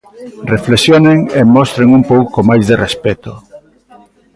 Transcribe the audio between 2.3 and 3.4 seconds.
máis de respecto.